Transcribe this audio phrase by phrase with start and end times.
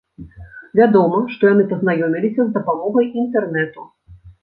[0.79, 3.91] Вядома, што яны пазнаёміліся з дапамогай інтэрнэту.